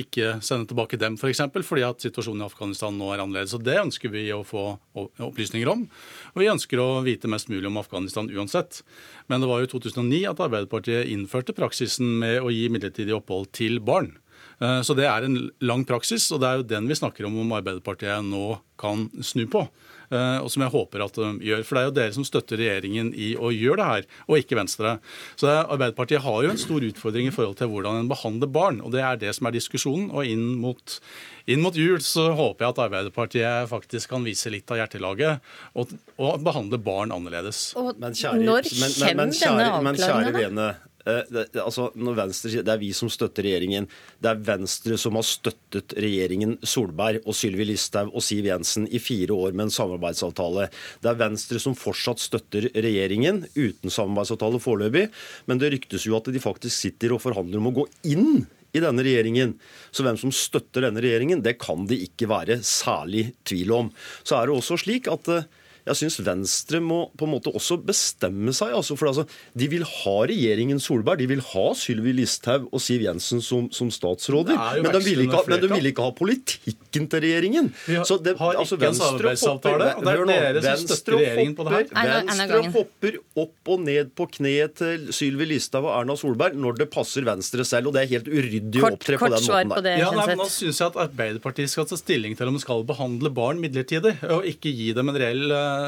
ikke 0.00 0.38
sende 0.40 0.70
tilbake 0.70 0.96
dem 0.96 1.18
f.eks. 1.18 1.20
For 1.20 1.34
eksempel, 1.34 1.66
fordi 1.66 1.84
at 1.84 2.06
situasjonen 2.06 2.40
i 2.40 2.48
Afghanistan 2.48 2.96
nå 2.96 3.10
er 3.12 3.20
annerledes. 3.20 3.52
Og 3.58 3.66
Det 3.66 3.76
ønsker 3.82 4.14
vi 4.14 4.24
å 4.32 4.40
få 4.48 4.64
opplysninger 4.96 5.68
om. 5.68 5.84
Og 6.32 6.40
vi 6.40 6.48
ønsker 6.48 6.80
å 6.80 6.88
vite 7.04 7.28
mest 7.28 7.52
mulig 7.52 7.68
om 7.68 7.76
Afghanistan 7.82 8.32
uansett. 8.32 8.80
Men 9.28 9.44
det 9.44 9.52
var 9.52 9.60
jo 9.60 9.68
i 9.68 9.74
2009 9.74 10.24
at 10.32 10.40
Arbeiderpartiet 10.48 11.12
innførte 11.12 11.56
praksisen 11.56 12.16
med 12.24 12.40
å 12.40 12.48
gi 12.54 12.70
midlertidig 12.72 13.18
opphold 13.20 13.52
til 13.60 13.82
barn. 13.84 14.14
Eh, 14.60 14.80
så 14.84 14.96
det 14.96 15.08
er 15.08 15.26
en 15.26 15.38
lang 15.64 15.86
praksis, 15.88 16.28
og 16.34 16.42
det 16.42 16.50
er 16.50 16.60
jo 16.60 16.68
den 16.74 16.90
vi 16.90 16.98
snakker 16.98 17.28
om 17.28 17.38
om 17.40 17.56
Arbeiderpartiet 17.56 18.26
nå 18.26 18.58
kan 18.80 19.08
snu 19.24 19.46
på. 19.50 19.66
Eh, 20.10 20.38
og 20.42 20.50
som 20.50 20.64
jeg 20.64 20.72
håper 20.74 21.04
at 21.04 21.18
de 21.20 21.28
gjør. 21.46 21.62
For 21.66 21.76
det 21.76 21.80
er 21.80 21.88
jo 21.88 21.94
dere 22.00 22.14
som 22.16 22.26
støtter 22.26 22.58
regjeringen 22.58 23.12
i 23.14 23.30
å 23.38 23.52
gjøre 23.54 23.78
det 23.78 23.88
her, 23.90 24.08
og 24.26 24.40
ikke 24.40 24.58
Venstre. 24.58 24.96
Så 25.38 25.48
Arbeiderpartiet 25.52 26.24
har 26.24 26.44
jo 26.44 26.50
en 26.50 26.60
stor 26.60 26.84
utfordring 26.86 27.30
i 27.30 27.34
forhold 27.34 27.60
til 27.60 27.70
hvordan 27.70 28.02
en 28.02 28.10
behandler 28.10 28.50
barn, 28.50 28.82
og 28.82 28.90
det 28.96 29.04
er 29.06 29.20
det 29.20 29.36
som 29.38 29.46
er 29.46 29.54
diskusjonen. 29.54 30.10
Og 30.10 30.26
inn 30.26 30.58
mot, 30.60 30.98
inn 31.46 31.62
mot 31.62 31.78
jul 31.78 32.02
så 32.04 32.30
håper 32.34 32.66
jeg 32.66 32.74
at 32.74 32.82
Arbeiderpartiet 32.88 33.70
faktisk 33.70 34.10
kan 34.12 34.26
vise 34.26 34.50
litt 34.52 34.70
av 34.74 34.82
hjertelaget 34.82 35.52
og, 35.78 35.94
og 36.18 36.42
behandle 36.44 36.82
barn 36.82 37.14
annerledes. 37.14 37.70
Og 37.78 37.94
men 38.02 38.18
kjære, 38.18 38.42
når 38.44 38.70
kommer 38.74 39.30
denne 39.30 39.72
avklaringen? 39.78 40.64
Eh, 40.66 40.86
det, 41.04 41.46
altså, 41.62 41.88
når 41.96 42.16
Venstre 42.18 42.50
sier 42.52 42.64
Det 42.66 42.74
er 42.74 42.80
vi 42.82 42.90
som 42.96 43.10
støtter 43.12 43.46
regjeringen. 43.46 43.86
Det 44.20 44.30
er 44.30 44.42
Venstre 44.44 44.98
som 45.00 45.16
har 45.16 45.26
støttet 45.26 45.94
regjeringen 45.96 46.58
Solberg 46.60 47.24
og 47.24 47.36
Sylvi 47.36 47.66
Listhaug 47.70 48.12
og 48.12 48.24
Siv 48.24 48.48
Jensen 48.50 48.88
i 48.90 49.00
fire 49.02 49.36
år 49.36 49.56
med 49.56 49.68
en 49.68 49.74
samarbeidsavtale. 49.74 50.68
Det 51.00 51.10
er 51.12 51.20
Venstre 51.20 51.62
som 51.62 51.76
fortsatt 51.78 52.22
støtter 52.22 52.68
regjeringen 52.76 53.44
uten 53.56 53.92
samarbeidsavtale 53.92 54.60
foreløpig. 54.62 55.08
Men 55.48 55.62
det 55.62 55.72
ryktes 55.74 56.08
jo 56.08 56.18
at 56.18 56.30
de 56.30 56.42
faktisk 56.42 56.76
sitter 56.76 57.16
og 57.16 57.24
forhandler 57.24 57.62
om 57.62 57.70
å 57.70 57.76
gå 57.82 57.86
inn 58.12 58.44
i 58.76 58.82
denne 58.82 59.04
regjeringen. 59.04 59.56
Så 59.90 60.04
hvem 60.06 60.18
som 60.20 60.32
støtter 60.34 60.86
denne 60.86 61.02
regjeringen, 61.02 61.42
det 61.42 61.58
kan 61.62 61.86
det 61.90 62.00
ikke 62.06 62.30
være 62.30 62.60
særlig 62.66 63.30
tvil 63.48 63.74
om. 63.74 63.90
Så 64.22 64.38
er 64.38 64.46
det 64.46 64.56
også 64.56 64.78
slik 64.84 65.10
at 65.10 65.30
eh, 65.32 65.48
jeg 65.90 65.98
syns 66.04 66.20
Venstre 66.24 66.80
må 66.82 67.00
på 67.18 67.26
en 67.26 67.32
måte 67.34 67.52
også 67.54 67.78
bestemme 67.82 68.54
seg. 68.56 68.72
Altså, 68.76 68.96
for 68.98 69.10
altså, 69.10 69.26
De 69.58 69.68
vil 69.70 69.84
ha 69.86 70.16
regjeringen 70.30 70.80
Solberg, 70.82 71.20
de 71.20 71.28
vil 71.30 71.42
ha 71.52 71.66
Sylvi 71.78 72.14
Listhaug 72.16 72.68
og 72.70 72.82
Siv 72.82 73.04
Jensen 73.06 73.42
som, 73.44 73.68
som 73.74 73.90
statsråder. 73.92 74.58
Men 74.80 74.90
de, 74.94 75.02
vil 75.04 75.24
ikke, 75.26 75.42
men 75.50 75.62
de 75.64 75.70
vil 75.72 75.90
ikke 75.90 76.06
ha 76.06 76.14
politikken 76.16 77.08
til 77.10 77.24
regjeringen. 77.24 77.70
Vi 77.86 77.98
har, 77.98 78.06
så 78.08 78.18
det, 78.22 78.36
har 78.40 78.60
altså, 78.60 78.78
ikke 78.78 78.92
en 78.92 78.98
samarbeidsavtale, 79.00 79.90
det 80.00 80.14
er 80.14 80.60
dere 80.60 80.76
som 80.78 80.86
støtter 80.86 81.18
regjeringen 81.18 81.56
på 81.58 81.66
det 81.66 81.76
her. 81.76 81.90
Venstre 82.30 82.62
hopper 82.76 83.18
opp 83.44 83.72
og 83.74 83.84
ned 83.86 84.14
på 84.18 84.28
kneet 84.38 84.78
til 84.80 85.10
Sylvi 85.14 85.48
Listhaug 85.54 85.88
og 85.88 85.94
Erna 85.96 86.16
Solberg 86.18 86.58
når 86.60 86.80
det 86.84 86.90
passer 86.92 87.26
Venstre 87.26 87.66
selv, 87.66 87.90
og 87.90 87.96
det 87.96 88.04
er 88.04 88.12
helt 88.14 88.30
uryddig 88.30 88.84
å 88.84 88.92
opptre 88.92 89.18
på 89.20 89.30
den 89.32 89.46
måten 89.48 89.74
der. 89.86 90.00
Ja, 90.04 90.10
nei, 90.14 90.28
men 90.32 90.40
Nå 90.40 90.48
syns 90.50 90.78
jeg 90.80 90.92
at 90.92 90.98
Arbeiderpartiet 91.08 91.72
skal 91.72 91.88
ta 91.90 91.98
stilling 91.98 92.36
til 92.38 92.50
om 92.50 92.56
de 92.56 92.62
skal 92.62 92.84
behandle 92.88 93.32
barn 93.34 93.60
midlertidig, 93.62 94.16
og 94.30 94.46
ikke 94.48 94.72
gi 94.72 94.92
dem 94.96 95.10
en 95.12 95.18
reell 95.20 95.50
Eh, 95.50 95.79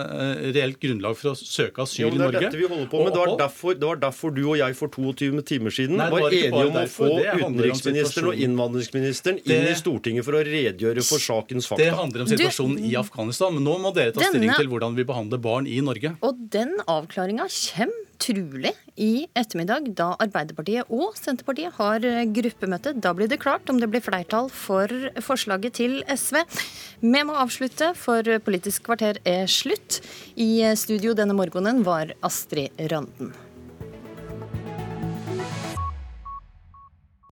reelt 0.57 0.79
grunnlag 0.83 1.17
for 1.19 1.33
å 1.33 1.35
søke 1.39 1.85
asyl 1.85 2.09
i 2.09 2.21
Norge. 2.21 2.39
Det 2.39 2.47
dette 2.49 2.61
vi 2.61 2.69
holder 2.69 2.89
på 2.93 3.03
med. 3.03 3.13
Det 3.13 3.23
var, 3.23 3.33
derfor, 3.41 3.77
det 3.79 3.89
var 3.89 4.01
derfor 4.03 4.35
du 4.37 4.43
og 4.45 4.57
jeg 4.61 4.77
for 4.79 4.93
22 4.93 5.45
timer 5.49 5.75
siden 5.75 5.99
Nei, 6.01 6.09
var, 6.13 6.27
var 6.27 6.37
enige 6.39 6.69
om 6.69 6.79
å 6.81 6.85
få 6.91 7.11
utenriksministeren 7.23 8.31
og 8.33 8.45
innvandringsministeren 8.47 9.41
det, 9.43 9.59
inn 9.59 9.71
i 9.71 9.75
Stortinget 9.79 10.27
for 10.29 10.39
å 10.39 10.45
redegjøre 10.47 11.05
for 11.07 11.23
sakens 11.23 11.69
fakta. 11.71 11.83
Det 11.85 11.97
handler 11.99 12.27
om 12.27 12.33
situasjonen 12.33 12.79
du, 12.81 12.87
i 12.91 12.95
Afghanistan. 13.01 13.57
Men 13.57 13.69
nå 13.69 13.79
må 13.83 13.95
dere 13.97 14.15
ta 14.15 14.23
denne, 14.23 14.37
stilling 14.37 14.55
til 14.57 14.71
hvordan 14.73 14.97
vi 14.99 15.09
behandler 15.09 15.43
barn 15.43 15.69
i 15.71 15.81
Norge. 15.85 16.15
Og 16.25 16.47
den 16.53 16.77
avklaringa 16.87 17.49
kommer 17.51 18.09
trolig 18.23 18.73
i 18.95 19.27
ettermiddag, 19.39 19.91
da 19.99 20.13
Arbeiderpartiet 20.23 20.91
og 20.93 21.17
Senterpartiet 21.19 21.75
har 21.79 22.07
gruppemøte. 22.37 22.95
Da 23.03 23.15
blir 23.17 23.31
det 23.31 23.41
klart 23.43 23.71
om 23.73 23.81
det 23.83 23.91
blir 23.91 24.05
flertall 24.05 24.51
for 24.53 24.91
forslaget 25.27 25.79
til 25.81 26.01
SV. 26.07 26.43
Vi 27.03 27.25
må 27.27 27.37
avslutte, 27.43 27.93
for 27.99 28.27
Politisk 28.47 28.87
kvarter 28.87 29.19
er 29.27 29.49
slutt. 29.51 30.03
I 30.37 30.63
studio 30.79 31.17
denne 31.19 31.37
morgenen 31.37 31.83
var 31.87 32.15
Astrid 32.23 32.79
Randen. 32.93 33.35